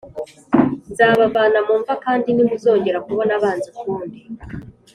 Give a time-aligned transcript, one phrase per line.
[0.91, 4.19] Nzabavana mu mva kandi ntimuzogera kubona abanzi ukundi